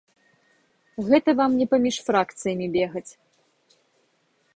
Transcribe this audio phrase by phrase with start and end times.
[1.09, 3.07] Гэта вам не паміж фракцыямі бегаць.